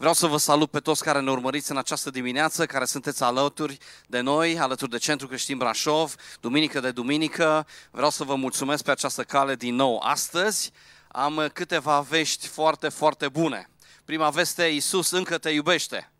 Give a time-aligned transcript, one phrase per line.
[0.00, 3.78] Vreau să vă salut pe toți care ne urmăriți în această dimineață, care sunteți alături
[4.06, 7.66] de noi, alături de Centrul Creștin Brașov, duminică de duminică.
[7.90, 9.98] Vreau să vă mulțumesc pe această cale din nou.
[9.98, 10.72] Astăzi
[11.08, 13.70] am câteva vești foarte, foarte bune.
[14.04, 16.10] Prima veste, Iisus încă te iubește.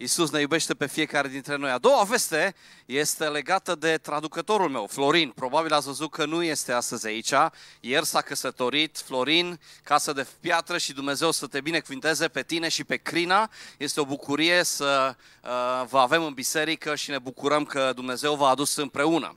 [0.00, 1.70] Iisus ne iubește pe fiecare dintre noi.
[1.70, 2.54] A doua veste
[2.86, 5.30] este legată de traducătorul meu, Florin.
[5.30, 7.32] Probabil ați văzut că nu este astăzi aici.
[7.80, 12.84] Ieri s-a căsătorit Florin, casă de piatră și Dumnezeu să te binecuvinteze pe tine și
[12.84, 13.50] pe Crina.
[13.76, 18.48] Este o bucurie să uh, vă avem în biserică și ne bucurăm că Dumnezeu v-a
[18.48, 19.36] adus împreună.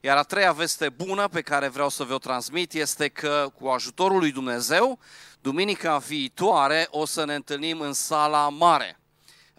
[0.00, 3.68] Iar a treia veste bună pe care vreau să vă o transmit este că cu
[3.68, 4.98] ajutorul lui Dumnezeu,
[5.40, 8.99] duminica viitoare o să ne întâlnim în sala mare.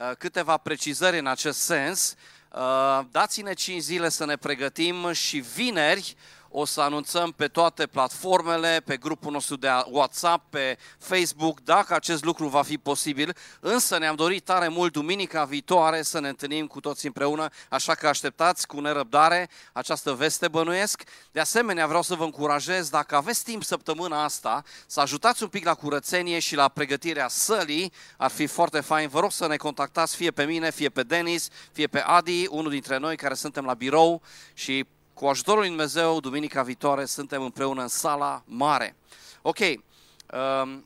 [0.01, 2.15] Uh, câteva precizări în acest sens.
[2.51, 6.15] Uh, dați-ne 5 zile să ne pregătim și vineri
[6.51, 12.23] o să anunțăm pe toate platformele, pe grupul nostru de WhatsApp, pe Facebook, dacă acest
[12.23, 13.35] lucru va fi posibil.
[13.59, 18.07] Însă ne-am dorit tare mult duminica viitoare să ne întâlnim cu toți împreună, așa că
[18.07, 21.03] așteptați cu nerăbdare această veste bănuiesc.
[21.31, 25.65] De asemenea, vreau să vă încurajez, dacă aveți timp săptămâna asta, să ajutați un pic
[25.65, 29.09] la curățenie și la pregătirea sălii, ar fi foarte fain.
[29.09, 32.71] Vă rog să ne contactați fie pe mine, fie pe Denis, fie pe Adi, unul
[32.71, 34.21] dintre noi care suntem la birou
[34.53, 38.95] și cu ajutorul lui Dumnezeu, duminica viitoare suntem împreună în sala mare.
[39.41, 40.85] Ok, um,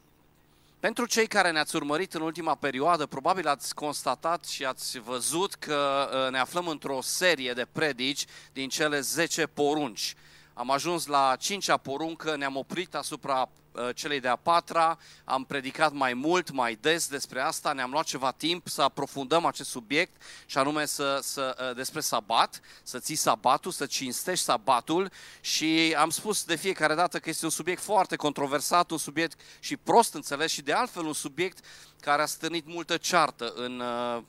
[0.80, 6.09] pentru cei care ne-ați urmărit în ultima perioadă, probabil ați constatat și ați văzut că
[6.26, 10.16] uh, ne aflăm într-o serie de predici din cele 10 porunci.
[10.58, 16.14] Am ajuns la cincea poruncă, ne-am oprit asupra uh, celei de-a patra, am predicat mai
[16.14, 20.86] mult, mai des despre asta, ne-am luat ceva timp să aprofundăm acest subiect și anume
[20.86, 26.56] să, să, uh, despre sabat, să ții sabatul, să cinstești sabatul și am spus de
[26.56, 30.73] fiecare dată că este un subiect foarte controversat, un subiect și prost înțeles și de
[30.73, 31.66] altfel un subiect
[32.02, 34.23] care a stârnit multă ceartă în uh,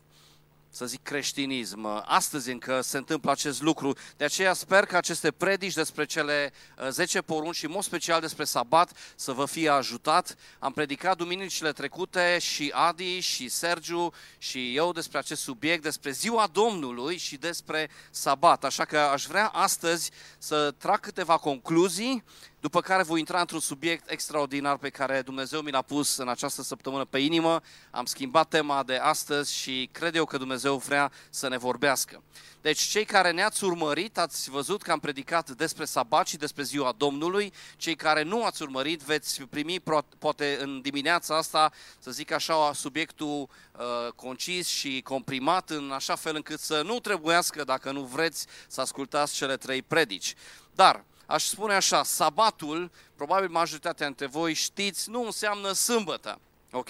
[0.76, 1.86] să zic, creștinism.
[2.04, 3.96] Astăzi încă se întâmplă acest lucru.
[4.16, 6.52] De aceea sper că aceste predici despre cele
[6.88, 10.36] 10 uh, porunci și, în mod special, despre sabat, să vă fie ajutat.
[10.58, 16.48] Am predicat duminicile trecute și Adi și Sergiu și eu despre acest subiect, despre ziua
[16.52, 18.64] Domnului și despre sabat.
[18.64, 22.24] Așa că aș vrea astăzi să trag câteva concluzii
[22.60, 26.62] după care voi intra într-un subiect extraordinar pe care Dumnezeu mi l-a pus în această
[26.62, 27.60] săptămână pe inimă.
[27.90, 32.22] Am schimbat tema de astăzi și cred eu că Dumnezeu vrea să ne vorbească.
[32.60, 36.94] Deci cei care ne-ați urmărit, ați văzut că am predicat despre sabat și despre ziua
[36.96, 37.52] Domnului.
[37.76, 39.82] Cei care nu ați urmărit, veți primi
[40.18, 46.34] poate în dimineața asta, să zic așa, subiectul uh, concis și comprimat în așa fel
[46.34, 50.34] încât să nu trebuiască, dacă nu vreți, să ascultați cele trei predici.
[50.74, 56.38] Dar aș spune așa, sabatul, probabil majoritatea dintre voi știți, nu înseamnă sâmbătă,
[56.70, 56.88] ok?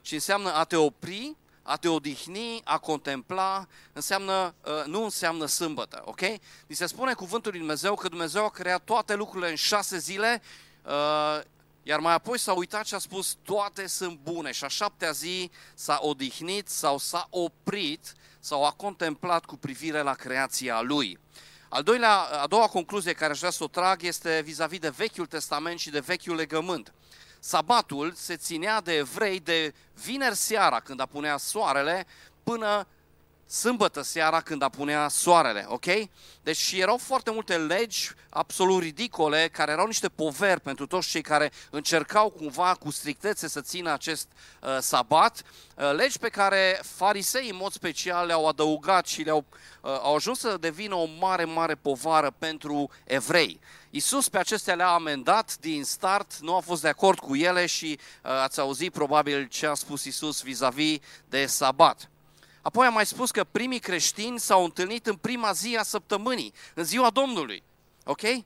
[0.00, 6.02] Ci înseamnă a te opri, a te odihni, a contempla, înseamnă, uh, nu înseamnă sâmbătă,
[6.04, 6.20] ok?
[6.66, 10.42] Ni se spune cuvântul lui Dumnezeu că Dumnezeu a creat toate lucrurile în șase zile,
[10.82, 11.40] uh,
[11.82, 15.50] iar mai apoi s-a uitat și a spus toate sunt bune și a șaptea zi
[15.74, 21.18] s-a odihnit sau s-a oprit sau a contemplat cu privire la creația lui.
[21.76, 25.26] Al doilea, a doua concluzie care aș vrea să o trag este vis-a-vis de Vechiul
[25.26, 26.92] Testament și de Vechiul Legământ.
[27.38, 32.06] Sabatul se ținea de evrei de vineri seara când apunea soarele
[32.42, 32.86] până
[33.46, 35.84] sâmbătă seara când apunea soarele, ok?
[36.42, 41.52] Deci erau foarte multe legi absolut ridicole, care erau niște poveri pentru toți cei care
[41.70, 44.28] încercau cumva cu strictețe să țină acest
[44.62, 45.42] uh, sabat,
[45.76, 49.44] uh, legi pe care farisei în mod special le-au adăugat și le-au
[49.80, 53.60] uh, au ajuns să devină o mare, mare povară pentru evrei.
[53.90, 57.98] Isus pe acestea le-a amendat din start, nu a fost de acord cu ele și
[57.98, 60.98] uh, ați auzit probabil ce a spus Isus vis-a-vis
[61.28, 62.10] de sabat.
[62.66, 66.84] Apoi am mai spus că primii creștini s-au întâlnit în prima zi a săptămânii, în
[66.84, 67.62] ziua Domnului.
[68.04, 68.22] Ok?
[68.22, 68.38] Uh,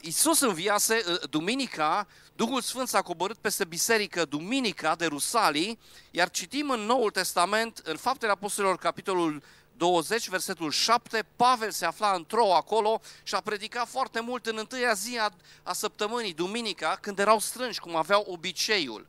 [0.00, 2.06] Isus înviase uh, duminica,
[2.36, 5.78] Duhul Sfânt s-a coborât peste biserică duminica de Rusalii,
[6.10, 9.42] iar citim în Noul Testament, în Faptele Apostolilor, capitolul
[9.76, 14.92] 20, versetul 7, Pavel se afla într-o acolo și a predicat foarte mult în întâia
[14.92, 15.30] zi a,
[15.62, 19.06] a săptămânii, duminica, când erau strânși, cum aveau obiceiul.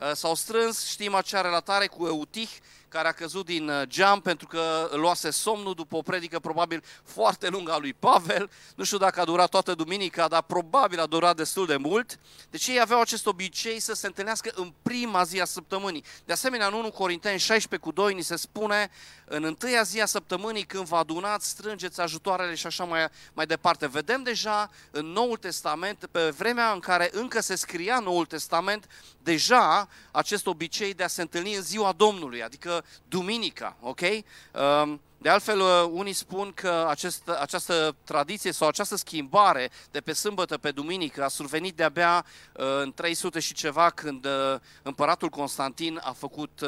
[0.00, 2.50] Uh, s-au strâns, știm acea relatare cu Eutih,
[2.94, 7.48] care a căzut din uh, geam pentru că luase somnul după o predică probabil foarte
[7.48, 8.50] lungă a lui Pavel.
[8.76, 12.18] Nu știu dacă a durat toată duminica, dar probabil a durat destul de mult.
[12.50, 16.04] Deci ei aveau acest obicei să se întâlnească în prima zi a săptămânii.
[16.24, 18.90] De asemenea, în 1 Corinteni 16 cu 2 ni se spune
[19.24, 23.86] în întâia zi a săptămânii când vă adunați, strângeți ajutoarele și așa mai, mai departe.
[23.86, 28.86] Vedem deja în Noul Testament, pe vremea în care încă se scria Noul Testament,
[29.24, 34.00] deja acest obicei de a se întâlni în ziua Domnului, adică duminica, ok?
[34.00, 40.12] Um, de altfel, uh, unii spun că acest, această tradiție sau această schimbare de pe
[40.12, 46.00] sâmbătă pe duminică a survenit de-abia uh, în 300 și ceva, când uh, împăratul Constantin
[46.02, 46.60] a făcut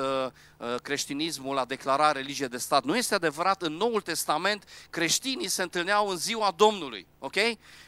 [0.83, 2.85] creștinismul, la declara religie de stat.
[2.85, 7.37] Nu este adevărat, în Noul Testament creștinii se întâlneau în ziua Domnului, ok?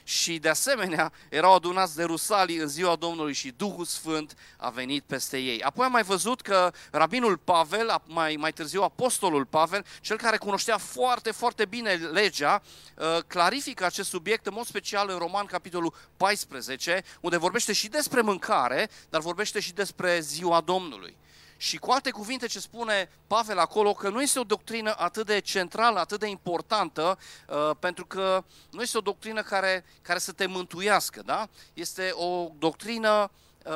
[0.08, 5.02] Și de asemenea erau adunați de rusalii în ziua Domnului și Duhul Sfânt a venit
[5.06, 5.62] peste ei.
[5.62, 10.68] Apoi am mai văzut că rabinul Pavel, mai, mai târziu apostolul Pavel, cel care cunoștea
[10.68, 12.62] cunoștea foarte, foarte bine legea,
[12.94, 18.20] uh, clarifică acest subiect în mod special în Roman, capitolul 14, unde vorbește și despre
[18.20, 21.16] mâncare, dar vorbește și despre ziua Domnului.
[21.60, 25.40] Și cu alte cuvinte ce spune Pavel acolo, că nu este o doctrină atât de
[25.40, 27.18] centrală, atât de importantă,
[27.48, 31.48] uh, pentru că nu este o doctrină care, care să te mântuiască, da?
[31.74, 33.30] Este o doctrină
[33.64, 33.72] uh,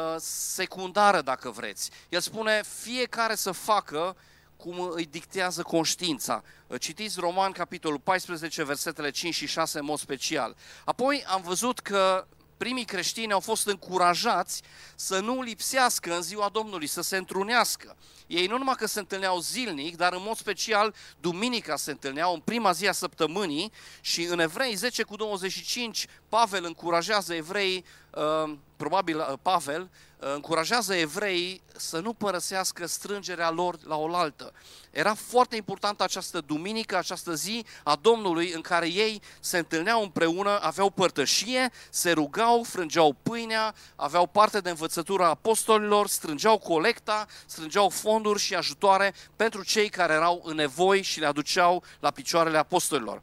[0.54, 1.90] secundară, dacă vreți.
[2.08, 4.16] El spune, fiecare să facă
[4.56, 6.42] cum îi dictează conștiința.
[6.78, 10.56] Citiți Roman, capitolul 14, versetele 5 și 6 în mod special.
[10.84, 12.26] Apoi am văzut că
[12.62, 14.62] primii creștini au fost încurajați
[14.96, 17.96] să nu lipsească în ziua Domnului, să se întrunească.
[18.26, 22.40] Ei nu numai că se întâlneau zilnic, dar în mod special duminica se întâlneau în
[22.40, 29.16] prima zi a săptămânii și în Evrei 10 cu 25 Pavel încurajează evreii, uh, probabil
[29.18, 29.88] uh, Pavel, uh,
[30.24, 34.52] încurajează evreii să nu părăsească strângerea lor la oaltă.
[34.90, 40.58] Era foarte importantă această duminică, această zi a Domnului în care ei se întâlneau împreună,
[40.60, 48.40] aveau părtășie, se rugau, frângeau pâinea, aveau parte de învățătura apostolilor, strângeau colecta, strângeau fonduri
[48.40, 53.22] și ajutoare pentru cei care erau în nevoi și le aduceau la picioarele apostolilor.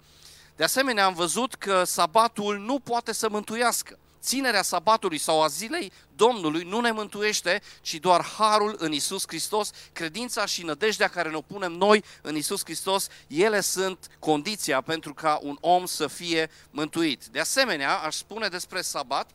[0.55, 3.97] De asemenea, am văzut că sabatul nu poate să mântuiască.
[4.21, 9.71] Ținerea sabatului sau a zilei Domnului nu ne mântuiește, ci doar harul în Isus Hristos,
[9.93, 15.39] credința și nădejdea care ne punem noi în Isus Hristos, ele sunt condiția pentru ca
[15.41, 17.25] un om să fie mântuit.
[17.25, 19.29] De asemenea, aș spune despre sabat,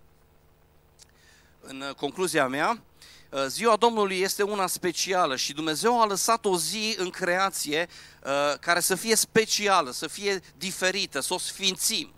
[1.60, 2.82] în concluzia mea,
[3.34, 7.88] Uh, ziua Domnului este una specială și Dumnezeu a lăsat o zi în creație
[8.22, 12.13] uh, care să fie specială, să fie diferită, să o sfințim.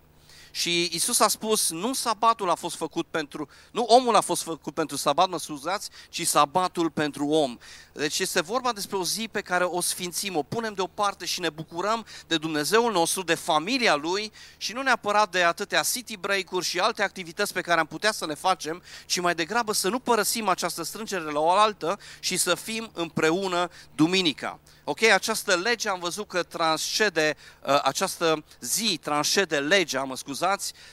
[0.57, 4.75] Și Isus a spus, nu sabatul a fost făcut pentru, nu omul a fost făcut
[4.75, 7.59] pentru sabat, mă scuzați, ci sabatul pentru om.
[7.93, 11.51] Deci este vorba despre o zi pe care o sfințim, o punem deoparte și ne
[11.51, 16.79] bucurăm de Dumnezeul nostru, de familia Lui și nu neapărat de atâtea city break-uri și
[16.79, 20.49] alte activități pe care am putea să le facem, ci mai degrabă să nu părăsim
[20.49, 24.59] această strângere la o altă și să fim împreună duminica.
[24.89, 27.37] Ok, această lege am văzut că transcede,
[27.67, 30.45] uh, această zi transcede legea, mă scuzați,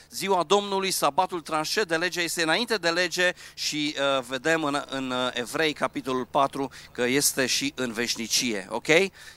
[0.09, 5.29] ziua Domnului, sabatul transcede legea, este înainte de lege și uh, vedem în, în uh,
[5.33, 8.87] Evrei, capitolul 4, că este și în veșnicie, ok?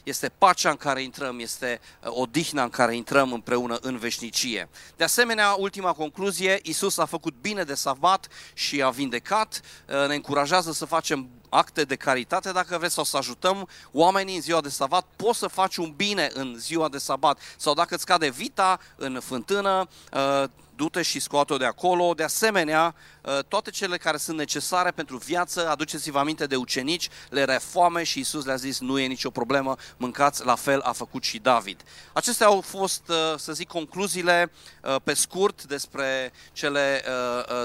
[0.02, 4.68] Este pacea în care intrăm, este uh, odihna în care intrăm împreună în veșnicie.
[4.96, 10.14] De asemenea, ultima concluzie, Isus a făcut bine de sabat și a vindecat, uh, ne
[10.14, 14.68] încurajează să facem acte de caritate, dacă vreți, sau să ajutăm oamenii în ziua de
[14.68, 17.38] sabat, poți să faci un bine în ziua de sabat.
[17.56, 20.44] Sau dacă îți cade vita în fântână, uh,
[20.76, 22.14] du-te și scoate-o de acolo.
[22.14, 22.94] De asemenea,
[23.24, 28.18] ă, toate cele care sunt necesare pentru viață, aduceți-vă aminte de ucenici, le refoame și
[28.18, 31.82] Isus le-a zis, nu e nicio problemă, mâncați, la fel a făcut și David.
[32.12, 34.52] Acestea au fost, ă, să zic, concluziile
[34.84, 37.04] ă, pe scurt despre cele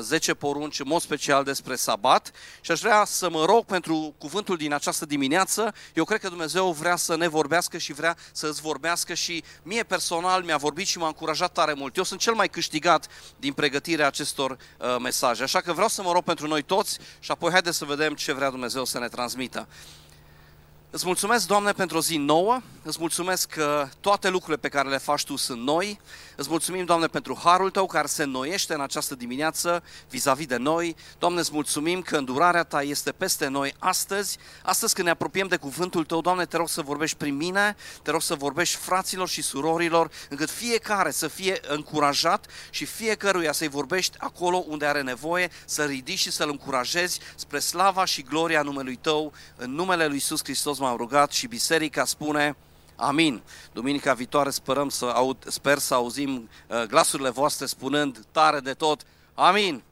[0.01, 2.31] 10 porunci, în mod special despre sabat
[2.61, 5.73] și aș vrea să mă rog pentru cuvântul din această dimineață.
[5.93, 9.83] Eu cred că Dumnezeu vrea să ne vorbească și vrea să îți vorbească și mie
[9.83, 11.95] personal mi-a vorbit și m-a încurajat tare mult.
[11.97, 15.43] Eu sunt cel mai câștigat învățat din pregătirea acestor uh, mesaje.
[15.43, 18.33] Așa că vreau să mă rog pentru noi toți și apoi haideți să vedem ce
[18.33, 19.67] vrea Dumnezeu să ne transmită.
[20.93, 24.97] Îți mulțumesc, Doamne, pentru o zi nouă, îți mulțumesc că toate lucrurile pe care le
[24.97, 25.99] faci Tu sunt noi,
[26.35, 30.95] îți mulțumim, Doamne, pentru harul Tău care se înnoiește în această dimineață vis-a-vis de noi.
[31.19, 35.55] Doamne, îți mulțumim că îndurarea Ta este peste noi astăzi, astăzi când ne apropiem de
[35.55, 39.41] cuvântul Tău, Doamne, te rog să vorbești prin mine, te rog să vorbești fraților și
[39.41, 45.83] surorilor, încât fiecare să fie încurajat și fiecăruia să-i vorbești acolo unde are nevoie, să
[45.83, 50.79] ridici și să-l încurajezi spre slava și gloria numelui Tău, în numele Lui Iisus Hristos
[50.81, 52.55] m-am rugat și biserica spune
[52.95, 53.41] Amin.
[53.73, 59.01] Duminica viitoare sperăm să aud, sper să auzim uh, glasurile voastre spunând tare de tot
[59.33, 59.83] Amin.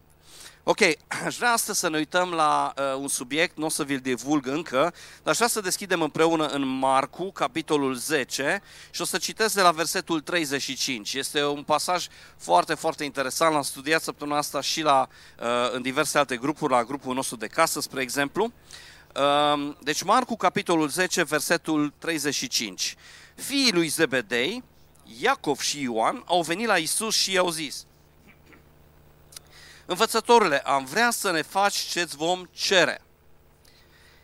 [0.63, 0.79] Ok,
[1.25, 4.47] aș vrea astăzi să ne uităm la uh, un subiect, nu o să vi-l divulg
[4.47, 4.93] încă,
[5.23, 9.61] dar aș vrea să deschidem împreună în Marcu, capitolul 10, și o să citesc de
[9.61, 11.13] la versetul 35.
[11.13, 15.07] Este un pasaj foarte, foarte interesant, l-am studiat săptămâna asta și la,
[15.39, 18.43] uh, în diverse alte grupuri, la grupul nostru de casă, spre exemplu.
[18.43, 18.51] Uh,
[19.79, 22.95] deci Marcu, capitolul 10, versetul 35.
[23.35, 24.63] Fiii lui Zebedei,
[25.19, 27.85] Iacov și Ioan, au venit la Isus și i-au zis,
[29.85, 33.01] Învățătorule, am vrea să ne faci ce-ți vom cere.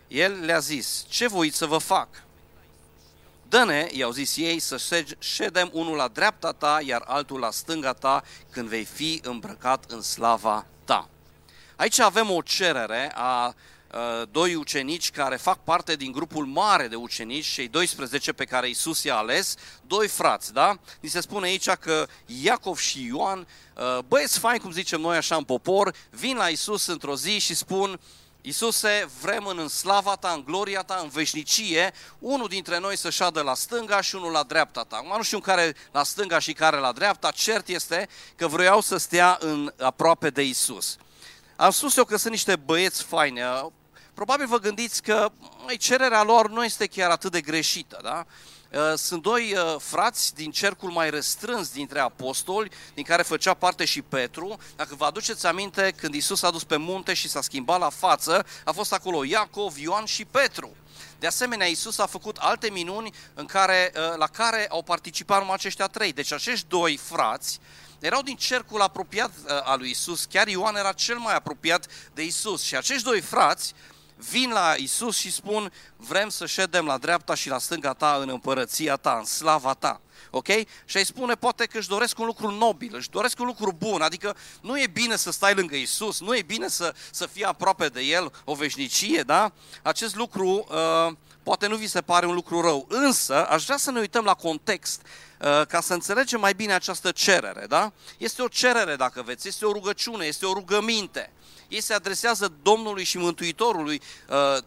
[0.08, 2.08] El le-a zis, ce voi să vă fac?
[3.50, 8.24] Dă-ne, i-au zis ei, să ședem unul la dreapta ta, iar altul la stânga ta,
[8.52, 11.10] când vei fi îmbrăcat în slava ta.
[11.76, 13.54] Aici avem o cerere a Uh,
[14.32, 19.04] doi ucenici care fac parte din grupul mare de ucenici, cei 12 pe care Isus
[19.04, 19.56] i-a ales,
[19.88, 20.80] doi frați, da?
[21.00, 25.36] Ni se spune aici că Iacov și Ioan, uh, băieți fain, cum zicem noi așa
[25.36, 28.00] în popor, vin la Isus într-o zi și spun,
[28.42, 33.42] Isuse, vrem în slava ta, în gloria ta, în veșnicie, unul dintre noi să șadă
[33.42, 34.96] la stânga și unul la dreapta ta.
[34.96, 38.98] Acum nu știu care la stânga și care la dreapta, cert este că vreau să
[38.98, 40.98] stea în, aproape de Isus.
[41.56, 43.44] Am spus eu că sunt niște băieți faine,
[44.16, 45.30] probabil vă gândiți că
[45.66, 48.26] mai, cererea lor nu este chiar atât de greșită, da?
[48.72, 53.86] Uh, sunt doi uh, frați din cercul mai restrâns dintre apostoli, din care făcea parte
[53.86, 54.58] și Petru.
[54.76, 58.46] Dacă vă aduceți aminte, când Isus a dus pe munte și s-a schimbat la față,
[58.64, 60.76] a fost acolo Iacov, Ioan și Petru.
[61.20, 65.54] De asemenea, Isus a făcut alte minuni în care, uh, la care au participat numai
[65.54, 66.14] aceștia trei.
[66.14, 67.60] Deci acești doi frați
[68.00, 69.32] erau din cercul apropiat
[69.64, 72.64] al lui Isus, chiar Ioan era cel mai apropiat de Isus.
[72.64, 73.74] Și acești doi frați
[74.30, 78.30] vin la Isus și spun, vrem să ședem la dreapta și la stânga ta în
[78.30, 80.02] împărăția ta, în slava ta.
[80.30, 80.48] Ok?
[80.86, 84.02] Și îi spune poate că își doresc un lucru nobil, își doresc un lucru bun,
[84.02, 87.88] adică nu e bine să stai lângă Isus, nu e bine să, să fii aproape
[87.88, 89.52] de El o veșnicie, da?
[89.82, 91.14] Acest lucru uh,
[91.44, 94.34] poate nu vi se pare un lucru rău, însă aș vrea să ne uităm la
[94.34, 97.92] context uh, ca să înțelegem mai bine această cerere, da?
[98.18, 101.32] Este o cerere, dacă veți, este o rugăciune, este o rugăminte
[101.68, 104.58] ei se adresează Domnului și Mântuitorului uh,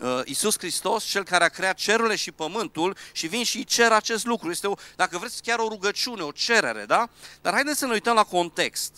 [0.00, 4.24] uh, Iisus Hristos, Cel care a creat cerurile și pământul și vin și cer acest
[4.24, 4.50] lucru.
[4.50, 7.08] Este, o, dacă vreți, chiar o rugăciune, o cerere, da?
[7.42, 8.92] Dar haideți să ne uităm la context.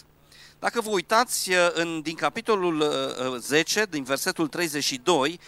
[0.58, 2.84] Dacă vă uitați uh, în, din capitolul
[3.38, 5.40] 10, din versetul 32,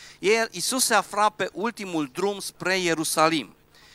[0.50, 3.54] Iisus se afla pe ultimul drum spre Ierusalim.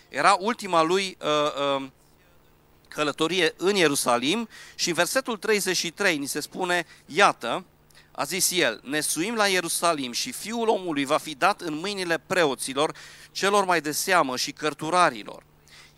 [0.09, 1.87] Era ultima lui uh, uh,
[2.87, 7.63] călătorie în Ierusalim și în versetul 33 ni se spune, iată,
[8.15, 12.17] a zis el, ne suim la Ierusalim și fiul omului va fi dat în mâinile
[12.17, 12.95] preoților,
[13.31, 15.43] celor mai de seamă și cărturarilor.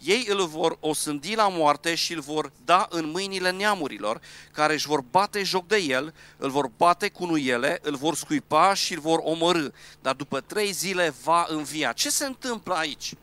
[0.04, 4.22] Ei îl vor osândi la moarte și îl vor da în mâinile neamurilor,
[4.52, 8.74] care își vor bate joc de el, îl vor bate cu nuiele, îl vor scuipa
[8.74, 9.68] și îl vor omorâ,
[10.02, 11.92] dar după trei zile va învia.
[11.92, 13.14] Ce se întâmplă aici?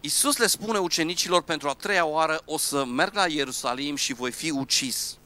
[0.00, 4.30] Iisus le spune ucenicilor pentru a treia oară, o să merg la Ierusalim și voi
[4.30, 5.16] fi ucis.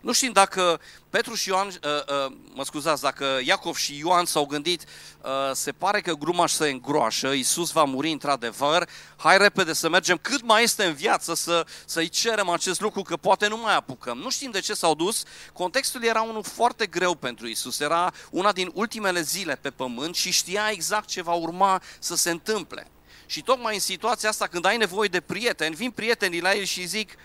[0.00, 0.80] Nu știm dacă
[1.10, 4.84] Petru și Ioan, uh, uh, mă scuzați, dacă Iacov și Ioan s-au gândit,
[5.22, 10.18] uh, se pare că gruma se îngroașă, Iisus va muri într-adevăr, hai repede să mergem
[10.22, 14.18] cât mai este în viață să, să-i cerem acest lucru, că poate nu mai apucăm.
[14.18, 18.52] Nu știm de ce s-au dus, contextul era unul foarte greu pentru Iisus, era una
[18.52, 22.86] din ultimele zile pe pământ și știa exact ce va urma să se întâmple.
[23.26, 26.86] Și tocmai în situația asta, când ai nevoie de prieteni, vin prietenii la el și
[26.86, 27.16] zic,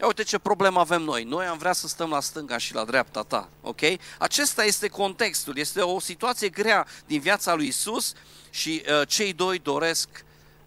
[0.00, 1.24] Ia uite ce problemă avem noi.
[1.24, 3.48] Noi am vrea să stăm la stânga și la dreapta ta.
[3.60, 3.80] Ok?
[4.18, 5.58] Acesta este contextul.
[5.58, 8.12] Este o situație grea din viața lui Isus
[8.50, 10.08] și uh, cei doi doresc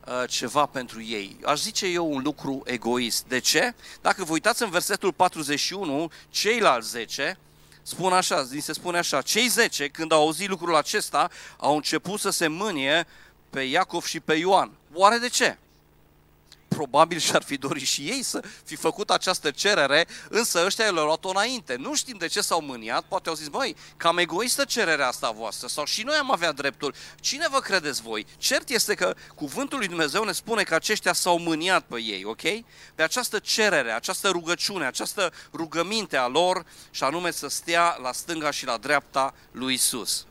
[0.07, 1.37] uh, ceva pentru ei.
[1.43, 3.25] Aș zice eu un lucru egoist.
[3.27, 3.73] De ce?
[4.01, 7.37] Dacă vă uitați în versetul 41, ceilalți 10
[7.81, 12.29] spun așa, se spune așa, cei 10 când au auzit lucrul acesta au început să
[12.29, 13.07] se mânie
[13.49, 14.71] pe Iacov și pe Ioan.
[14.93, 15.57] Oare de ce?
[16.75, 21.29] Probabil și-ar fi dorit și ei să fi făcut această cerere, însă ăștia le-au luat-o
[21.29, 21.75] înainte.
[21.75, 25.67] Nu știm de ce s-au mâniat, poate au zis, băi, cam egoistă cererea asta voastră,
[25.67, 26.93] sau și noi am avea dreptul.
[27.19, 28.25] Cine vă credeți voi?
[28.37, 32.41] Cert este că cuvântul lui Dumnezeu ne spune că aceștia s-au mâniat pe ei, ok?
[32.95, 38.51] Pe această cerere, această rugăciune, această rugăminte a lor, și anume să stea la stânga
[38.51, 40.25] și la dreapta lui Isus.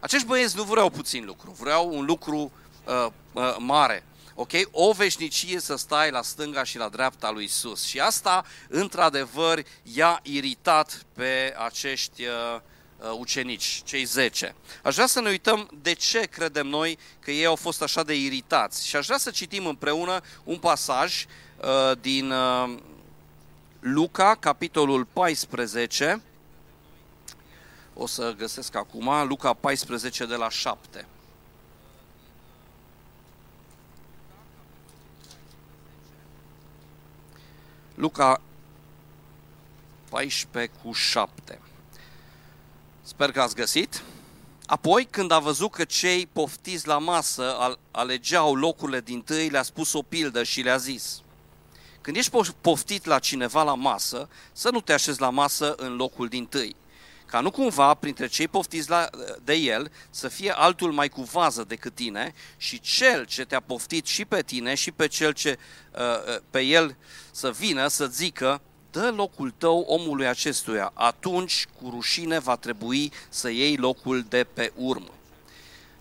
[0.00, 2.52] Acești băieți nu vreau puțin lucru, vreau un lucru
[2.84, 4.50] uh, uh, mare ok?
[4.70, 7.84] O veșnicie să stai la stânga și la dreapta lui Isus.
[7.84, 12.60] Și asta, într-adevăr, i-a iritat pe acești uh,
[13.18, 14.54] ucenici, cei 10.
[14.82, 18.14] Aș vrea să ne uităm de ce credem noi că ei au fost așa de
[18.14, 18.86] iritați.
[18.86, 22.74] Și aș vrea să citim împreună un pasaj uh, din uh,
[23.80, 26.22] Luca, capitolul 14.
[27.94, 31.06] O să găsesc acum, Luca 14 de la 7.
[37.94, 38.40] Luca
[40.10, 41.60] 14 cu 7.
[43.02, 44.02] Sper că ați găsit.
[44.66, 49.92] Apoi, când a văzut că cei poftiți la masă alegeau locurile din tâi, le-a spus
[49.92, 51.22] o pildă și le-a zis.
[52.00, 56.28] Când ești poftit la cineva la masă, să nu te așezi la masă în locul
[56.28, 56.76] din tâi.
[57.34, 59.08] Ca nu cumva, printre cei poftiți la,
[59.44, 64.06] de el, să fie altul mai cu vază decât tine și cel ce te-a poftit
[64.06, 65.58] și pe tine și pe cel ce
[65.92, 66.96] uh, uh pe el
[67.30, 68.60] să vină să zică,
[68.90, 74.72] dă locul tău omului acestuia, atunci cu rușine va trebui să iei locul de pe
[74.76, 75.14] urmă.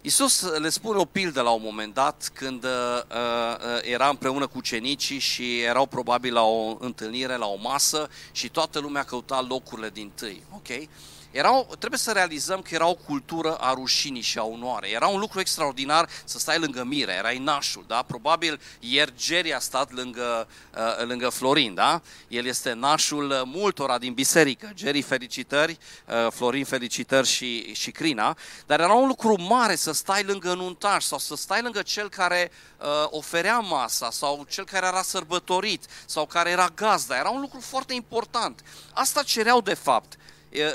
[0.02, 4.62] Iisus le spune o pildă la un moment dat când uh, uh, era împreună cu
[4.62, 9.90] cenicii și erau probabil la o întâlnire, la o masă și toată lumea căuta locurile
[9.90, 10.44] din tâi.
[10.56, 10.90] Okay?
[11.34, 14.90] Erau, trebuie să realizăm că era o cultură a rușinii și a onoare.
[14.90, 18.02] Era un lucru extraordinar să stai lângă Mire, erai nașul, da?
[18.08, 20.48] Probabil ieri Jerry a stat lângă,
[20.78, 22.02] uh, lângă Florin, da?
[22.28, 24.72] El este nașul multora din biserică.
[24.75, 28.38] Jerry, felicitări, uh, Florin, felicitări și, și Crina.
[28.66, 32.52] Dar era un lucru mare să stai lângă nuntaș sau să stai lângă cel care
[32.78, 37.18] uh, oferea masa sau cel care era sărbătorit sau care era gazda.
[37.18, 38.63] Era un lucru foarte important.
[38.94, 40.18] Asta cereau de fapt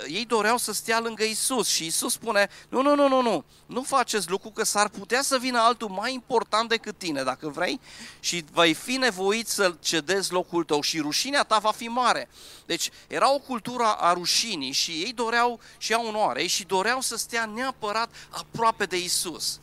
[0.06, 3.82] ei doreau să stea lângă Isus și Isus spune, nu, nu, nu, nu, nu, nu
[3.82, 7.80] faceți lucru că s-ar putea să vină altul mai important decât tine, dacă vrei,
[8.20, 12.28] și vei fi nevoit să cedezi locul tău și rușinea ta va fi mare.
[12.66, 17.16] Deci era o cultură a rușinii și ei doreau și au onoare și doreau să
[17.16, 19.60] stea neapărat aproape de Isus.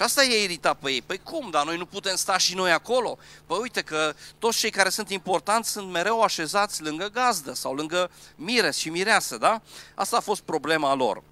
[0.00, 1.02] Și asta e iritat pe ei.
[1.02, 3.18] Păi cum, dar noi nu putem sta și noi acolo?
[3.46, 8.10] Păi uite că toți cei care sunt importanți sunt mereu așezați lângă gazdă sau lângă
[8.34, 9.60] mires și mireasă, da?
[9.94, 11.22] Asta a fost problema lor.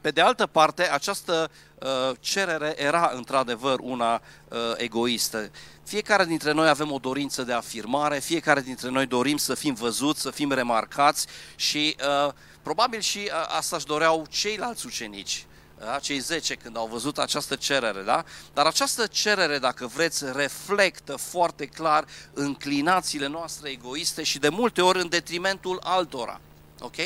[0.00, 4.14] Pe de altă parte, această uh, cerere era într-adevăr una
[4.48, 5.50] uh, egoistă.
[5.84, 10.20] Fiecare dintre noi avem o dorință de afirmare, fiecare dintre noi dorim să fim văzuți,
[10.20, 11.96] să fim remarcați și
[12.26, 12.32] uh,
[12.62, 15.46] probabil și uh, asta își doreau ceilalți ucenici
[15.78, 15.98] da?
[15.98, 18.24] cei 10 când au văzut această cerere, da?
[18.54, 25.00] Dar această cerere, dacă vreți, reflectă foarte clar înclinațiile noastre egoiste și de multe ori
[25.00, 26.40] în detrimentul altora.
[26.80, 26.96] Ok?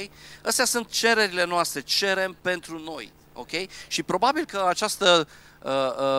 [0.44, 3.12] Astea sunt cererile noastre, cerem pentru noi.
[3.32, 3.50] Ok?
[3.88, 5.28] Și probabil că această
[5.62, 5.72] uh,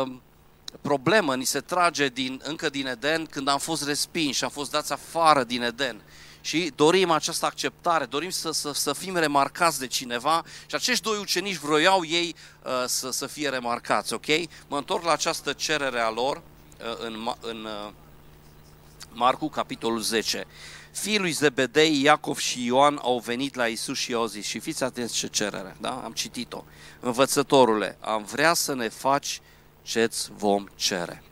[0.04, 0.13] uh,
[0.82, 4.91] problemă ni se trage din, încă din Eden când am fost respinși, am fost dați
[4.91, 6.02] afară din Eden
[6.41, 11.17] și dorim această acceptare, dorim să, să, să fim remarcați de cineva și acești doi
[11.17, 14.27] ucenici vroiau ei uh, să, să fie remarcați, ok?
[14.67, 17.91] Mă întorc la această cerere a lor uh, în, în uh,
[19.13, 20.45] Marcu, capitolul 10.
[20.91, 24.84] Fiii lui Zebedei, Iacov și Ioan au venit la Isus și au zis, și fiți
[24.84, 26.01] atenți ce cerere, da?
[26.04, 26.63] Am citit-o.
[26.99, 29.41] Învățătorule, am vrea să ne faci
[29.82, 31.23] ce-ți vom cere.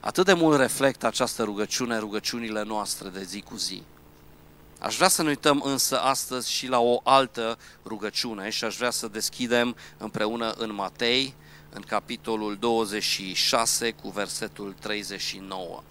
[0.00, 3.82] Atât de mult reflectă această rugăciune, rugăciunile noastre de zi cu zi.
[4.78, 8.90] Aș vrea să ne uităm însă astăzi și la o altă rugăciune și aș vrea
[8.90, 11.34] să deschidem împreună în Matei,
[11.70, 15.82] în capitolul 26 cu versetul 39.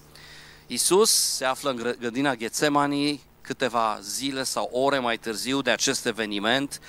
[0.67, 6.82] Isus se află în grădina Ghețemanii câteva zile sau ore mai târziu de acest eveniment.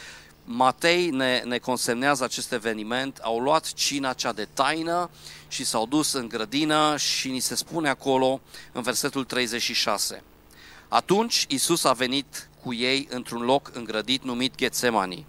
[0.44, 5.10] Matei ne, ne consemnează acest eveniment, au luat cina cea de taină
[5.48, 8.40] și s-au dus în grădină și ni se spune acolo
[8.72, 10.22] în versetul 36.
[10.88, 15.26] Atunci Isus a venit cu ei într-un loc îngrădit numit Ghețemani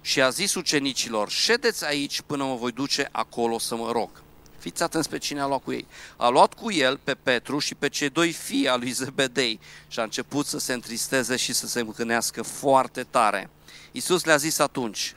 [0.00, 4.10] și a zis ucenicilor, ședeți aici până mă voi duce acolo să mă rog.
[4.58, 5.86] Fiți atenți pe cine a luat cu ei.
[6.16, 10.00] A luat cu el pe Petru și pe cei doi fii al lui Zebedei și
[10.00, 13.50] a început să se întristeze și să se încânească foarte tare.
[13.92, 15.14] Iisus le-a zis atunci,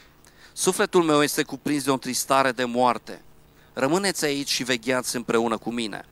[0.54, 3.22] sufletul meu este cuprins de o întristare de moarte.
[3.74, 6.06] Rămâneți aici și vegheați împreună cu mine.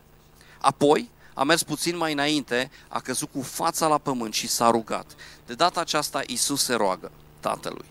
[0.62, 5.06] Apoi a mers puțin mai înainte, a căzut cu fața la pământ și s-a rugat.
[5.46, 7.86] De data aceasta Isus se roagă Tatălui.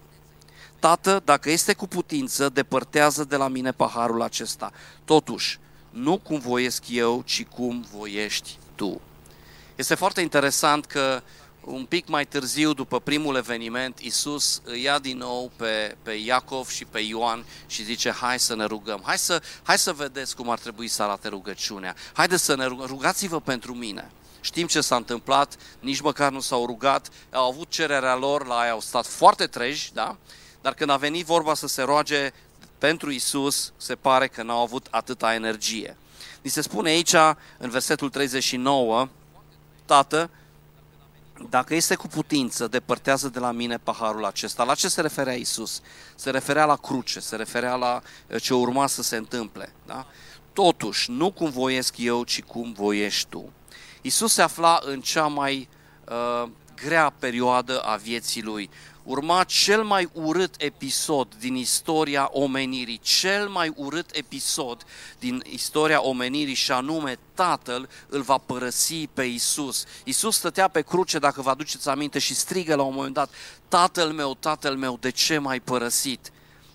[0.78, 4.72] Tată, dacă este cu putință, depărtează de la mine paharul acesta.
[5.04, 5.58] Totuși,
[5.90, 9.00] nu cum voiesc eu, ci cum voiești tu.
[9.74, 11.22] Este foarte interesant că
[11.64, 16.68] un pic mai târziu, după primul eveniment, Isus îi ia din nou pe, pe Iacov
[16.68, 20.50] și pe Ioan și zice, hai să ne rugăm, hai să, hai să vedeți cum
[20.50, 24.10] ar trebui să arate rugăciunea, haideți să ne rugăm, rugați-vă pentru mine.
[24.40, 28.70] știm ce s-a întâmplat, nici măcar nu s-au rugat, au avut cererea lor, la aia
[28.70, 30.16] au stat foarte treji, da?
[30.60, 32.32] Dar când a venit vorba să se roage
[32.78, 35.96] pentru Isus, se pare că n-au avut atâta energie.
[36.42, 37.14] Ni se spune aici,
[37.58, 39.08] în versetul 39,
[39.84, 40.30] Tată,
[41.50, 44.64] dacă este cu putință, depărtează de la mine paharul acesta.
[44.64, 45.80] La ce se referea Isus?
[46.14, 49.72] Se referea la cruce, se referea la eh, ce urma să se întâmple.
[49.86, 50.06] Da?
[50.52, 53.52] Totuși, nu cum voiesc eu, ci cum voiești tu.
[54.02, 55.68] Isus se afla în cea mai
[56.08, 58.70] uh, grea perioadă a vieții lui
[59.04, 64.84] urma cel mai urât episod din istoria omenirii, cel mai urât episod
[65.18, 69.84] din istoria omenirii și anume Tatăl îl va părăsi pe Isus.
[70.04, 73.30] Isus stătea pe cruce, dacă vă aduceți aminte, și strigă la un moment dat,
[73.68, 76.32] Tatăl meu, Tatăl meu, de ce m-ai părăsit?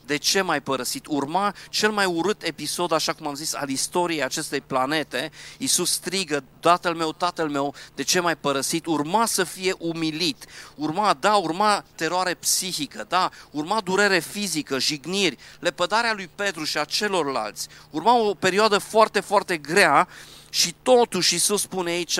[0.10, 1.06] De ce mai părăsit?
[1.08, 5.32] Urma cel mai urât episod, așa cum am zis, al istoriei acestei planete.
[5.58, 8.86] Iisus strigă, tatăl meu, tatăl meu, de ce mai părăsit?
[8.86, 10.46] Urma să fie umilit.
[10.76, 16.84] Urma, da, urma teroare psihică, da, urma durere fizică, jigniri, lepădarea lui Petru și a
[16.84, 17.68] celorlalți.
[17.90, 20.08] Urma o perioadă foarte, foarte grea
[20.50, 22.20] și totuși Iisus spune aici,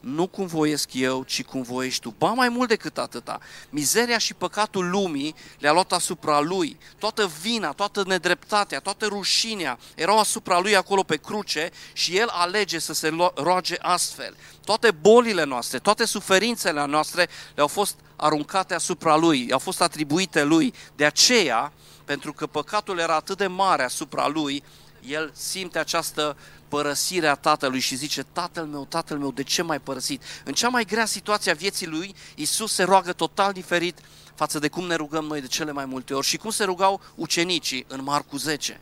[0.00, 2.14] nu cum voiesc eu, ci cum voiești tu.
[2.18, 6.78] Ba mai mult decât atâta, mizeria și păcatul lumii le-a luat asupra lui.
[6.98, 12.78] Toată vina, toată nedreptatea, toată rușinea erau asupra lui acolo pe cruce și el alege
[12.78, 14.36] să se roage astfel.
[14.64, 20.74] Toate bolile noastre, toate suferințele noastre le-au fost aruncate asupra lui, au fost atribuite lui.
[20.96, 21.72] De aceea,
[22.04, 24.62] pentru că păcatul era atât de mare asupra lui,
[25.00, 26.36] el simte această
[26.70, 30.22] părăsire a tatălui și zice, tatăl meu, tatăl meu, de ce m-ai părăsit?
[30.44, 33.98] În cea mai grea situație a vieții lui, Isus se roagă total diferit
[34.34, 37.00] față de cum ne rugăm noi de cele mai multe ori și cum se rugau
[37.14, 38.80] ucenicii în Marcu 10.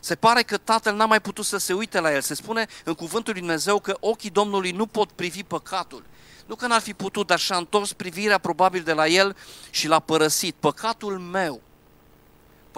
[0.00, 2.20] Se pare că tatăl n-a mai putut să se uite la el.
[2.20, 6.04] Se spune în cuvântul lui Dumnezeu că ochii Domnului nu pot privi păcatul.
[6.46, 9.36] Nu că n-ar fi putut, dar și-a întors privirea probabil de la el
[9.70, 10.54] și l-a părăsit.
[10.60, 11.62] Păcatul meu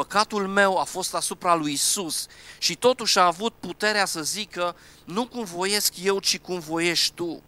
[0.01, 2.27] Păcatul meu a fost asupra lui Isus
[2.59, 7.43] și totuși a avut puterea să zică nu cum voiesc eu, ci cum voiești tu.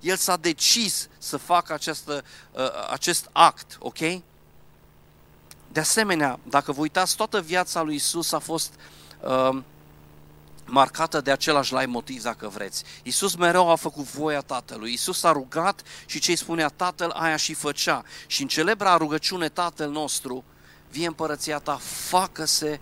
[0.00, 3.98] El s-a decis să facă această, uh, acest act, ok?
[5.72, 8.72] De asemenea, dacă vă uitați, toată viața lui Isus a fost
[9.20, 9.58] uh,
[10.64, 12.84] marcată de același lai motiv, dacă vreți.
[13.02, 14.92] Isus mereu a făcut voia Tatălui.
[14.92, 18.04] Isus a rugat și ce îi spunea Tatăl, aia și făcea.
[18.26, 20.44] Și în celebra rugăciune Tatăl nostru,
[20.92, 22.80] vie împărăția ta, facă-se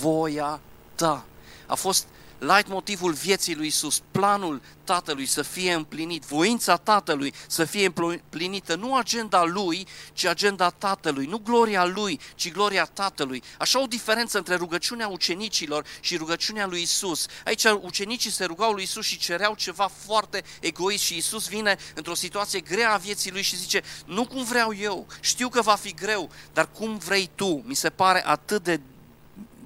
[0.00, 0.60] voia
[0.94, 1.24] ta.
[1.66, 2.19] A fost light
[2.68, 8.96] motivul vieții lui Isus, planul Tatălui să fie împlinit, voința Tatălui să fie împlinită, nu
[8.96, 13.42] agenda lui, ci agenda Tatălui, nu gloria lui, ci gloria Tatălui.
[13.58, 17.26] Așa o diferență între rugăciunea ucenicilor și rugăciunea lui Isus.
[17.44, 22.14] Aici ucenicii se rugau lui Isus și cereau ceva foarte egoist și Isus vine într-o
[22.14, 25.94] situație grea a vieții lui și zice, nu cum vreau eu, știu că va fi
[25.94, 27.62] greu, dar cum vrei tu.
[27.66, 28.80] Mi se pare atât de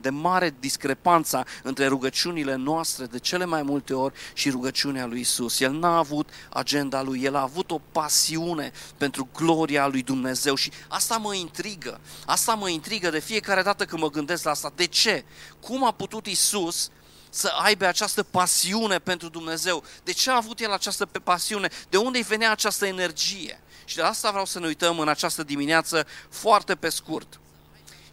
[0.04, 5.60] de mare discrepanța între rugăciunile noastre de cele mai multe ori și rugăciunea lui Isus.
[5.60, 10.72] El n-a avut agenda lui, el a avut o pasiune pentru gloria lui Dumnezeu și
[10.88, 12.00] asta mă intrigă.
[12.26, 14.72] Asta mă intrigă de fiecare dată când mă gândesc la asta.
[14.74, 15.24] De ce?
[15.60, 16.90] Cum a putut Isus
[17.30, 19.84] să aibă această pasiune pentru Dumnezeu?
[20.02, 21.70] De ce a avut el această pasiune?
[21.88, 23.60] De unde îi venea această energie?
[23.84, 27.38] Și de asta vreau să ne uităm în această dimineață foarte pe scurt.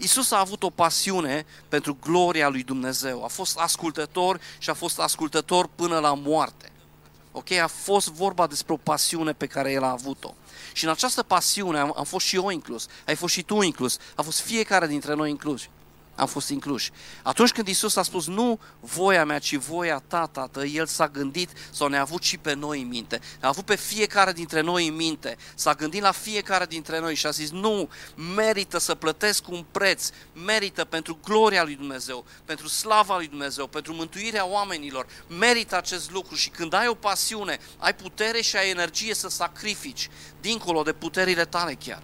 [0.04, 3.24] Isus a avut o pasiune pentru gloria lui Dumnezeu.
[3.24, 6.72] A fost ascultător și a fost ascultător până la moarte.
[7.32, 7.52] Ok?
[7.52, 10.34] A fost vorba despre o pasiune pe care el a avut-o.
[10.74, 13.98] Și în această pasiune am, am fost și eu inclus, ai fost și tu inclus,
[14.16, 15.68] a fost fiecare dintre noi inclus
[16.16, 16.92] am fost incluși.
[17.24, 21.50] Atunci când Isus a spus nu voia mea, ci voia ta, tată, El s-a gândit
[21.72, 23.20] sau ne-a avut și pe noi în minte.
[23.42, 25.38] A avut pe fiecare dintre noi în minte.
[25.56, 27.90] S-a gândit la fiecare dintre noi și a zis nu,
[28.36, 30.10] merită să plătesc un preț,
[30.46, 36.36] merită pentru gloria lui Dumnezeu, pentru slava lui Dumnezeu, pentru mântuirea oamenilor, merită acest lucru
[36.36, 40.10] și când ai o pasiune, ai putere și ai energie să sacrifici,
[40.42, 42.04] dincolo de puterile tale chiar.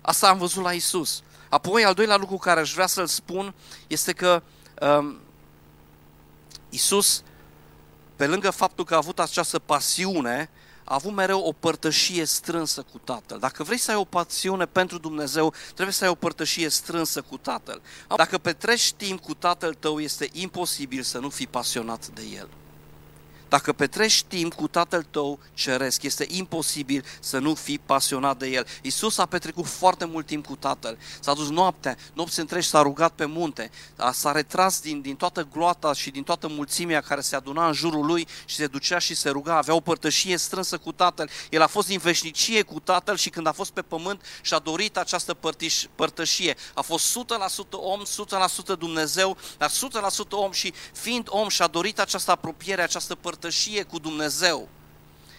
[0.00, 1.22] Asta am văzut la Isus.
[1.48, 3.54] Apoi, al doilea lucru care aș vrea să-l spun
[3.86, 4.42] este că
[4.80, 5.18] um,
[6.68, 7.22] Isus,
[8.16, 10.50] pe lângă faptul că a avut această pasiune,
[10.84, 13.38] a avut mereu o părtășie strânsă cu Tatăl.
[13.38, 17.36] Dacă vrei să ai o pasiune pentru Dumnezeu, trebuie să ai o părtășie strânsă cu
[17.36, 17.82] Tatăl.
[18.16, 22.48] Dacă petreci timp cu Tatăl tău, este imposibil să nu fii pasionat de El.
[23.48, 28.66] Dacă petreci timp cu tatăl tău ceresc, este imposibil să nu fii pasionat de el.
[28.82, 30.98] Isus a petrecut foarte mult timp cu tatăl.
[31.20, 33.70] S-a dus noaptea, nopți întregi, s-a rugat pe munte,
[34.12, 38.06] s-a retras din, din toată gloata și din toată mulțimea care se aduna în jurul
[38.06, 41.30] lui și se ducea și se ruga, avea o părtășie strânsă cu tatăl.
[41.50, 44.96] El a fost din veșnicie cu tatăl și când a fost pe pământ și-a dorit
[44.96, 46.56] această părtiș, părtășie.
[46.74, 47.18] A fost
[47.66, 48.02] 100% om,
[48.74, 49.72] 100% Dumnezeu, dar 100%
[50.30, 53.36] om și fiind om și-a dorit această apropiere, această părtășie
[53.88, 54.68] cu Dumnezeu.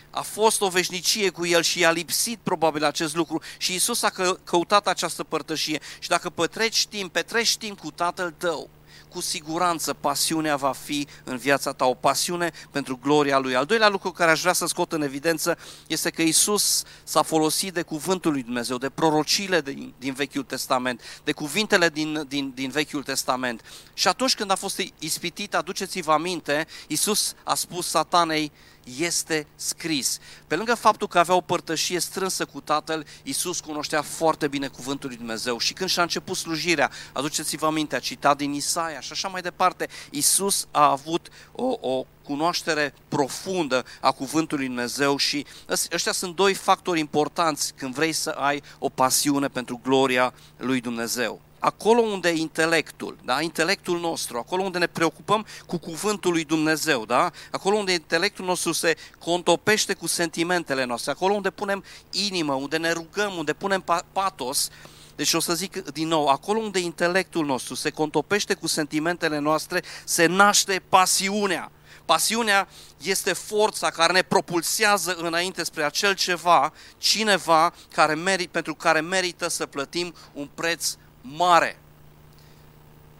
[0.09, 4.38] A fost o veșnicie cu el și i-a lipsit probabil acest lucru și Isus a
[4.43, 5.79] căutat această părtășie.
[5.99, 8.69] Și dacă petreci timp, petreci timp cu Tatăl tău,
[9.10, 13.56] cu siguranță pasiunea va fi în viața ta, o pasiune pentru gloria Lui.
[13.56, 17.74] Al doilea lucru care aș vrea să scot în evidență este că Isus s-a folosit
[17.74, 22.69] de cuvântul lui Dumnezeu, de prorocile din, din Vechiul Testament, de cuvintele din, din, din
[22.69, 23.62] Vechiul Testament.
[23.93, 28.52] Și atunci când a fost ispitit, aduceți-vă aminte, Isus a spus satanei,
[28.98, 30.20] este scris.
[30.48, 35.10] Pe lângă faptul că avea o părtășie strânsă cu Tatăl, Iisus cunoștea foarte bine cuvântul
[35.10, 39.28] lui Dumnezeu și când și-a început slujirea, aduceți-vă aminte, a citat din Isaia și așa
[39.28, 45.46] mai departe, Iisus a avut o, o cunoaștere profundă a cuvântului Dumnezeu și
[45.92, 51.42] ăștia sunt doi factori importanți când vrei să ai o pasiune pentru gloria lui Dumnezeu
[51.60, 53.41] acolo unde intelectul, da?
[53.41, 57.32] intelectul nostru, acolo unde ne preocupăm cu cuvântul lui Dumnezeu, da?
[57.52, 62.91] acolo unde intelectul nostru se contopește cu sentimentele noastre, acolo unde punem inimă, unde ne
[62.91, 64.69] rugăm, unde punem patos,
[65.15, 69.84] deci o să zic din nou, acolo unde intelectul nostru se contopește cu sentimentele noastre,
[70.04, 71.72] se naște pasiunea.
[72.06, 72.67] Pasiunea
[72.98, 79.48] este forța care ne propulsează înainte spre acel ceva, cineva care merit, pentru care merită
[79.48, 80.95] să plătim un preț
[81.36, 81.80] mare.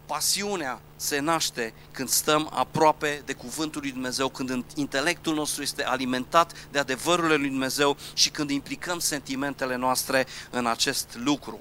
[0.06, 6.68] Pasiunea se naște când stăm aproape de cuvântul lui Dumnezeu, când intelectul nostru este alimentat
[6.72, 11.60] de adevărurile lui Dumnezeu și când implicăm sentimentele noastre în acest lucru.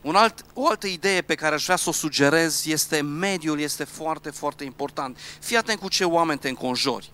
[0.00, 3.84] Un alt, o altă idee pe care aș vrea să o sugerez este mediul este
[3.84, 5.18] foarte, foarte important.
[5.40, 7.10] Fii atent cu ce oameni te înconjori.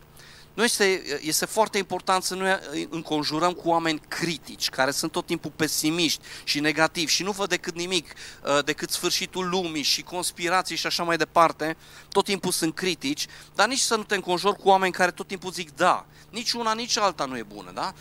[0.61, 2.45] Nu este, este foarte important să nu
[2.91, 7.75] înconjurăm cu oameni critici, care sunt tot timpul pesimiști și negativi și nu văd decât
[7.75, 8.13] nimic,
[8.45, 11.77] uh, decât sfârșitul lumii și conspirații și așa mai departe.
[12.09, 15.51] Tot timpul sunt critici, dar nici să nu te înconjori cu oameni care tot timpul
[15.51, 16.07] zic da.
[16.31, 17.95] Nici una, nici alta nu e bună, da?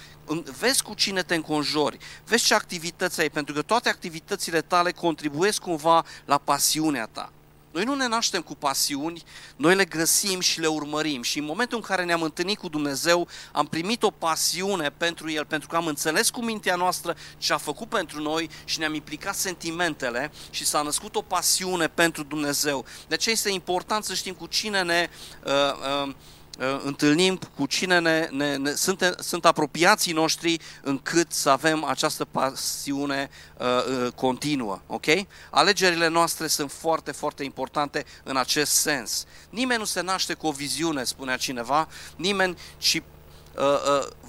[0.60, 5.62] Vezi cu cine te înconjori, vezi ce activități ai, pentru că toate activitățile tale contribuiesc
[5.62, 7.32] cumva la pasiunea ta.
[7.72, 9.24] Noi nu ne naștem cu pasiuni,
[9.56, 13.28] noi le găsim și le urmărim și în momentul în care ne-am întâlnit cu Dumnezeu,
[13.52, 17.58] am primit o pasiune pentru El, pentru că am înțeles cu mintea noastră ce a
[17.58, 22.86] făcut pentru noi și ne-am implicat sentimentele și s-a născut o pasiune pentru Dumnezeu.
[23.08, 25.10] De aceea este important să știm cu cine ne
[25.46, 26.16] uh, uh, Uh,
[26.84, 33.30] întâlnim, cu cine ne, ne, ne, sunt, sunt apropiații noștri încât să avem această pasiune
[33.58, 34.82] uh, uh, continuă.
[34.88, 35.06] Ok?
[35.50, 39.26] Alegerile noastre sunt foarte, foarte importante în acest sens.
[39.50, 43.19] Nimeni nu se naște cu o viziune, spunea cineva, nimeni, ci Uh, uh,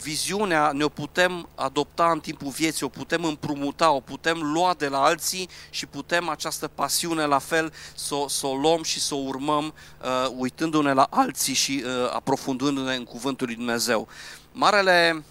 [0.03, 5.03] viziunea ne-o putem adopta în timpul vieții, o putem împrumuta, o putem lua de la
[5.03, 9.75] alții și putem această pasiune la fel să, să o luăm și să o urmăm
[10.03, 14.09] uh, uitându-ne la alții și uh, aprofundându-ne în cuvântul lui Dumnezeu.
[14.53, 15.25] Marele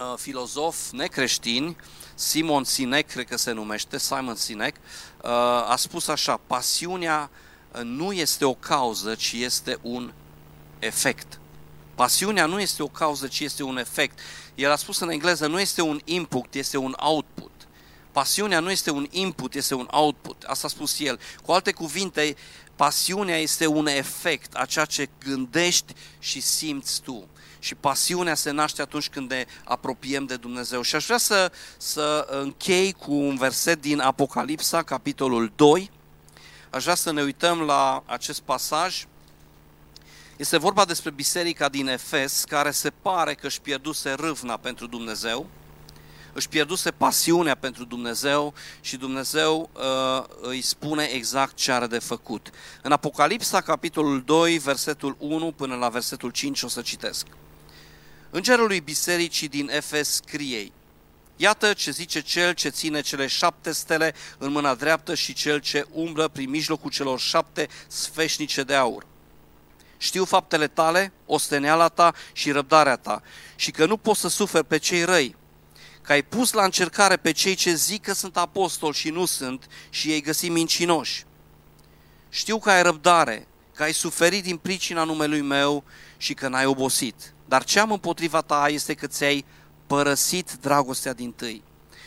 [0.00, 1.76] uh, filozof necreștin,
[2.14, 5.30] Simon Sinek, cred că se numește, Simon Sinek, uh,
[5.70, 7.30] a spus așa, pasiunea
[7.72, 10.12] uh, nu este o cauză, ci este un
[10.78, 11.38] efect.
[11.98, 14.18] Pasiunea nu este o cauză, ci este un efect.
[14.54, 17.50] El a spus în engleză, nu este un input, este un output.
[18.12, 20.42] Pasiunea nu este un input, este un output.
[20.46, 21.20] Asta a spus el.
[21.42, 22.36] Cu alte cuvinte,
[22.76, 27.28] pasiunea este un efect a ceea ce gândești și simți tu.
[27.58, 30.82] Și pasiunea se naște atunci când ne apropiem de Dumnezeu.
[30.82, 35.90] Și aș vrea să, să închei cu un verset din Apocalipsa, capitolul 2.
[36.70, 39.06] Aș vrea să ne uităm la acest pasaj
[40.38, 45.46] este vorba despre biserica din Efes, care se pare că își pierduse râvna pentru Dumnezeu,
[46.32, 52.50] își pierduse pasiunea pentru Dumnezeu și Dumnezeu uh, îi spune exact ce are de făcut.
[52.82, 57.26] În Apocalipsa, capitolul 2, versetul 1 până la versetul 5, o să citesc.
[58.30, 60.72] Îngerul lui bisericii din Efes scrie
[61.36, 65.86] Iată ce zice cel ce ține cele șapte stele în mâna dreaptă și cel ce
[65.92, 69.07] umblă prin mijlocul celor șapte sfeșnice de aur
[69.98, 73.22] știu faptele tale, osteneala ta și răbdarea ta
[73.56, 75.36] și că nu poți să suferi pe cei răi,
[76.02, 79.66] că ai pus la încercare pe cei ce zic că sunt apostoli și nu sunt
[79.90, 81.24] și ei găsi mincinoși.
[82.28, 85.84] Știu că ai răbdare, că ai suferit din pricina numelui meu
[86.16, 87.32] și că n-ai obosit.
[87.48, 89.44] Dar ce am împotriva ta este că ți-ai
[89.86, 91.62] părăsit dragostea din tâi.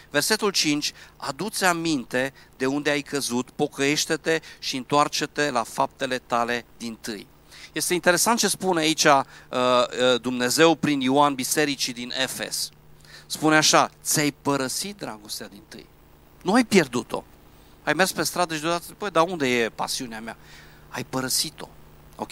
[0.09, 6.97] Versetul 5, adu-ți aminte de unde ai căzut, pocăiește-te și întoarce-te la faptele tale din
[7.01, 7.27] tâi.
[7.71, 12.69] Este interesant ce spune aici uh, uh, Dumnezeu prin Ioan bisericii din Efes.
[13.25, 15.85] Spune așa, ți-ai părăsit dragostea din tâi.
[16.41, 17.23] Nu ai pierdut-o.
[17.83, 20.37] Ai mers pe stradă și deodată, păi, dar unde e pasiunea mea?
[20.89, 21.69] Ai părăsit-o.
[22.15, 22.31] Ok?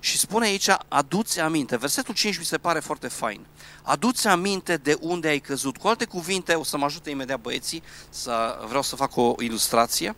[0.00, 1.76] Și spune aici, aduți aminte.
[1.76, 3.46] Versetul 5 mi se pare foarte fain.
[3.82, 5.76] Aduți aminte de unde ai căzut.
[5.76, 10.14] Cu alte cuvinte, o să mă ajute imediat băieții, să vreau să fac o ilustrație.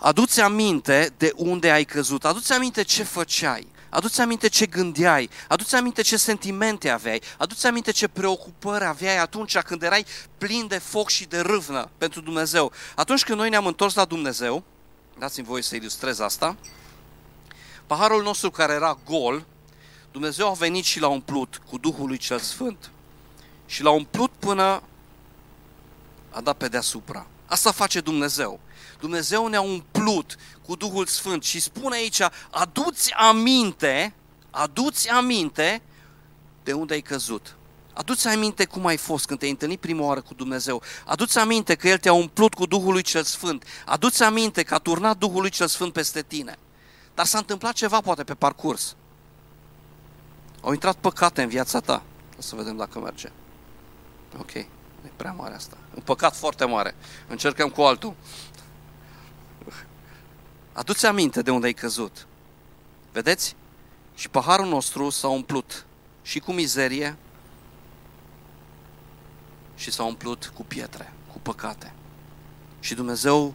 [0.00, 2.24] Aduți aminte de unde ai căzut.
[2.24, 3.66] Aduți aminte ce făceai.
[3.88, 9.58] Aduți aminte ce gândeai, aduți aminte ce sentimente aveai, aduți aminte ce preocupări aveai atunci
[9.58, 10.04] când erai
[10.38, 12.72] plin de foc și de râvnă pentru Dumnezeu.
[12.94, 14.62] Atunci când noi ne-am întors la Dumnezeu,
[15.18, 16.56] dați-mi voie să ilustrez asta,
[17.86, 19.46] paharul nostru care era gol,
[20.12, 22.90] Dumnezeu a venit și l-a umplut cu Duhul lui cel Sfânt.
[23.66, 24.82] Și l-a umplut până
[26.30, 27.26] a dat pe deasupra.
[27.46, 28.60] Asta face Dumnezeu.
[29.00, 30.36] Dumnezeu ne-a umplut
[30.66, 34.14] cu Duhul Sfânt și spune aici, aduți aminte,
[34.50, 35.82] aduți aminte
[36.62, 37.54] de unde ai căzut.
[37.92, 40.82] Aduți aminte cum ai fost când te-ai întâlnit prima oară cu Dumnezeu.
[41.04, 43.64] Aduți aminte că El te-a umplut cu Duhul lui cel Sfânt.
[43.84, 46.58] Aduți aminte că a turnat Duhul lui cel Sfânt peste tine.
[47.14, 48.96] Dar s-a întâmplat ceva poate pe parcurs.
[50.60, 52.02] Au intrat păcate în viața ta.
[52.38, 53.32] O să vedem dacă merge.
[54.38, 54.68] Ok, e
[55.16, 55.76] prea mare asta.
[55.94, 56.94] Un păcat foarte mare.
[57.28, 58.14] Încercăm cu altul.
[60.72, 62.26] Aduți aminte de unde ai căzut.
[63.12, 63.56] Vedeți?
[64.14, 65.86] Și paharul nostru s-a umplut
[66.22, 67.16] și cu mizerie
[69.76, 71.92] și s-a umplut cu pietre, cu păcate.
[72.80, 73.54] Și Dumnezeu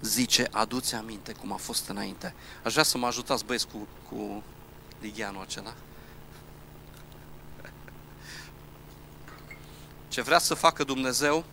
[0.00, 2.34] zice, aduți aminte cum a fost înainte.
[2.62, 4.42] Aș vrea să mă ajutați băieți cu, cu
[5.00, 5.74] ligheanul acela.
[10.08, 11.44] Ce vrea să facă Dumnezeu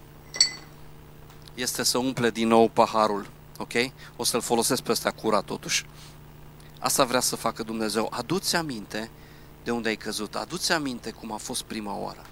[1.53, 3.73] este să umple din nou paharul Ok?
[4.15, 5.85] O să-l folosesc pe ăsta curat totuși.
[6.79, 8.07] Asta vrea să facă Dumnezeu.
[8.11, 9.09] Aduți aminte
[9.63, 10.35] de unde ai căzut.
[10.35, 12.25] Aduți aminte cum a fost prima oară.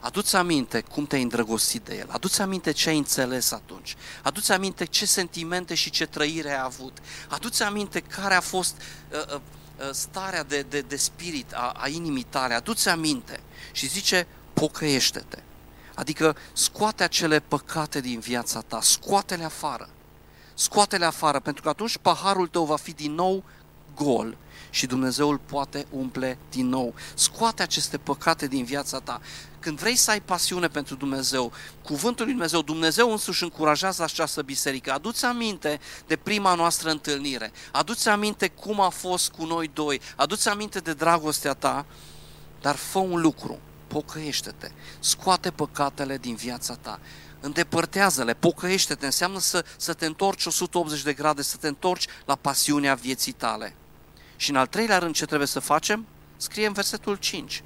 [0.00, 2.06] Aduți aminte cum te-ai îndrăgostit de el.
[2.10, 3.96] Aduți aminte ce ai înțeles atunci.
[4.22, 6.98] Aduți aminte ce sentimente și ce trăire ai avut.
[7.28, 8.74] Aduți aminte care a fost
[9.12, 9.40] uh, uh,
[9.78, 12.54] uh starea de, de, de spirit a, a inimii tale.
[12.54, 13.40] Aduți aminte.
[13.72, 15.38] Și zice, pocăiește-te.
[15.94, 19.88] Adică scoate acele păcate din viața ta, scoate-le afară
[20.56, 23.44] scoate-le afară, pentru că atunci paharul tău va fi din nou
[23.94, 24.36] gol
[24.70, 26.94] și Dumnezeu îl poate umple din nou.
[27.14, 29.20] Scoate aceste păcate din viața ta.
[29.58, 34.92] Când vrei să ai pasiune pentru Dumnezeu, cuvântul lui Dumnezeu, Dumnezeu însuși încurajează această biserică.
[34.92, 37.52] Aduți aminte de prima noastră întâlnire.
[37.72, 40.00] Aduți aminte cum a fost cu noi doi.
[40.16, 41.86] Aduți aminte de dragostea ta,
[42.60, 43.58] dar fă un lucru.
[43.86, 44.70] Pocăiește-te.
[44.98, 47.00] Scoate păcatele din viața ta
[47.40, 52.94] îndepărtează-le, pocăiește-te, înseamnă să, să te întorci 180 de grade, să te întorci la pasiunea
[52.94, 53.74] vieții tale.
[54.36, 56.06] Și în al treilea rând ce trebuie să facem?
[56.36, 57.62] Scrie în versetul 5.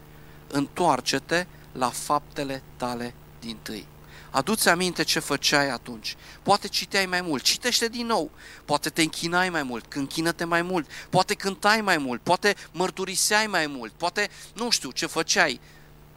[0.47, 3.87] Întoarce-te la faptele tale din tâi.
[4.31, 6.17] Aduți aminte ce făceai atunci.
[6.43, 8.31] Poate citeai mai mult, citește din nou.
[8.65, 10.91] Poate te închinai mai mult, închină-te mai mult.
[11.11, 15.61] Poate cântai mai mult, poate mărturiseai mai mult, poate, nu știu, ce făceai.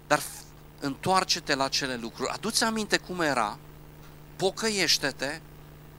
[0.07, 0.21] Dar
[0.85, 3.57] întoarce-te la cele lucruri, aduți aminte cum era,
[4.35, 5.39] pocăiește-te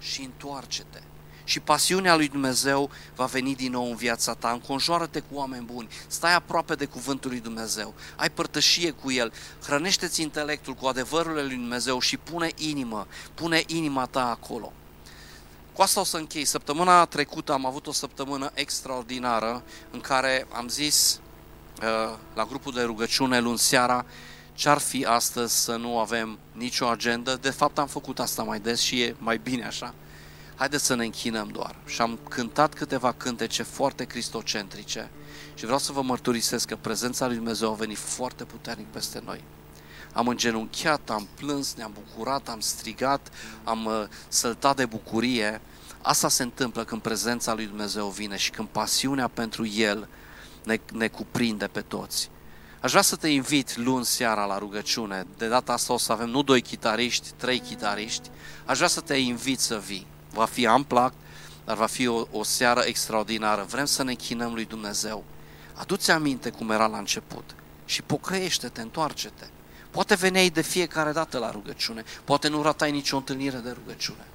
[0.01, 1.03] și întoarce-te.
[1.45, 5.89] Și pasiunea lui Dumnezeu va veni din nou în viața ta, înconjoară-te cu oameni buni,
[6.07, 11.55] stai aproape de cuvântul lui Dumnezeu, ai părtășie cu el, hrănește-ți intelectul cu adevărurile lui
[11.55, 14.73] Dumnezeu și pune inimă, pune inima ta acolo.
[15.73, 16.45] Cu asta o să închei.
[16.45, 21.21] Săptămâna trecută am avut o săptămână extraordinară în care am zis
[21.83, 24.05] uh, la grupul de rugăciune luni seara
[24.55, 27.39] ce-ar fi astăzi să nu avem nicio agendă?
[27.41, 29.95] De fapt am făcut asta mai des și e mai bine așa.
[30.55, 31.77] Haideți să ne închinăm doar.
[31.87, 35.11] Și am cântat câteva cântece foarte cristocentrice
[35.55, 39.45] și vreau să vă mărturisesc că prezența lui Dumnezeu a venit foarte puternic peste noi.
[40.13, 43.33] Am îngenunchiat, am plâns, ne-am bucurat, am strigat,
[43.65, 45.61] am uh, săltat de bucurie.
[46.03, 50.09] Asta se întâmplă când prezența lui Dumnezeu vine și când pasiunea pentru El
[50.65, 52.31] ne, ne cuprinde pe toți.
[52.85, 55.27] Aș vrea să te invit luni seara la rugăciune.
[55.37, 58.31] De data asta o să avem nu doi chitariști, trei chitariști.
[58.65, 60.07] Aș vrea să te invit să vii.
[60.33, 61.13] Va fi amplac,
[61.65, 63.67] dar va fi o, o seară extraordinară.
[63.69, 65.25] Vrem să ne închinăm lui Dumnezeu.
[65.75, 69.47] Adu-ți aminte cum era la început și pocăiește-te, întoarce-te.
[69.91, 74.27] Poate veneai de fiecare dată la rugăciune, poate nu ratai nicio întâlnire de rugăciune.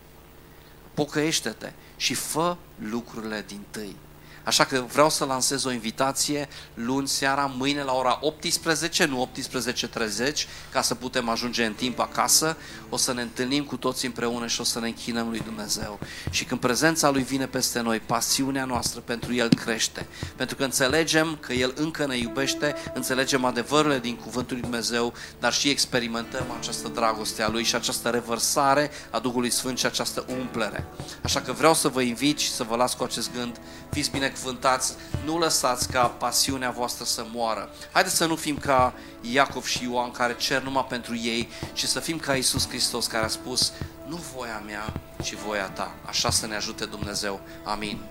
[0.93, 3.95] Pocăiește-te și fă lucrurile din tâi.
[4.43, 10.47] Așa că vreau să lansez o invitație luni seara, mâine la ora 18, nu 18.30,
[10.71, 12.57] ca să putem ajunge în timp acasă.
[12.89, 15.99] O să ne întâlnim cu toți împreună și o să ne închinăm lui Dumnezeu.
[16.29, 20.07] Și când prezența lui vine peste noi, pasiunea noastră pentru El crește.
[20.35, 25.53] Pentru că înțelegem că El încă ne iubește, înțelegem adevărurile din Cuvântul lui Dumnezeu, dar
[25.53, 30.85] și experimentăm această dragoste a Lui și această revărsare a Duhului Sfânt și această umplere.
[31.23, 33.59] Așa că vreau să vă invit și să vă las cu acest gând.
[33.91, 34.93] Fiți binecuvântați,
[35.25, 37.69] nu lăsați ca pasiunea voastră să moară.
[37.91, 41.99] Haideți să nu fim ca Iacov și Ioan care cer numai pentru ei, ci să
[41.99, 43.73] fim ca Isus Hristos care a spus,
[44.07, 45.95] nu voia mea, ci voia ta.
[46.05, 47.39] Așa să ne ajute Dumnezeu.
[47.63, 47.99] Amin.